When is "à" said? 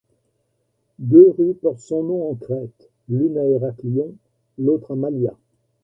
3.37-3.45, 4.93-4.95